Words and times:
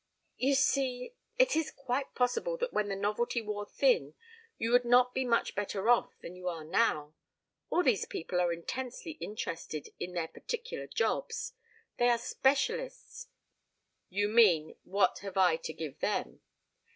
"You 0.37 0.55
see 0.55 1.13
it 1.37 1.55
is 1.55 1.69
quite 1.69 2.15
possible 2.15 2.57
that 2.57 2.73
when 2.73 2.87
the 2.87 2.95
novelty 2.95 3.39
wore 3.39 3.67
thin 3.67 4.15
you 4.57 4.71
would 4.71 4.83
not 4.83 5.13
be 5.13 5.23
much 5.23 5.53
better 5.53 5.89
off 5.91 6.17
than 6.21 6.35
you 6.35 6.47
are 6.47 6.63
now. 6.63 7.13
All 7.69 7.83
these 7.83 8.07
people 8.07 8.41
are 8.41 8.51
intensely 8.51 9.11
interested 9.11 9.89
in 9.99 10.13
their 10.13 10.27
particular 10.29 10.87
jobs. 10.87 11.53
They 11.97 12.09
are 12.09 12.17
specialists. 12.17 13.27
You" 14.09 14.27
"You 14.29 14.33
mean, 14.33 14.75
what 14.85 15.19
have 15.19 15.37
I 15.37 15.55
to 15.57 15.71
give 15.71 15.99
them?" 15.99 16.41